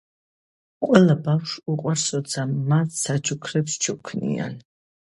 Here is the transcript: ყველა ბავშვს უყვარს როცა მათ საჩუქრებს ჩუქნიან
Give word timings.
ყველა 0.85 1.15
ბავშვს 1.27 1.53
უყვარს 1.75 2.07
როცა 2.15 2.49
მათ 2.73 2.99
საჩუქრებს 3.05 3.81
ჩუქნიან 3.89 4.63